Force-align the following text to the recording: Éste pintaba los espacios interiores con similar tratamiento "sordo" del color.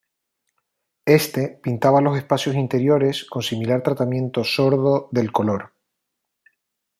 Éste 1.05 1.59
pintaba 1.61 2.01
los 2.01 2.17
espacios 2.17 2.55
interiores 2.55 3.23
con 3.23 3.43
similar 3.43 3.83
tratamiento 3.83 4.43
"sordo" 4.43 5.09
del 5.11 5.31
color. 5.31 5.73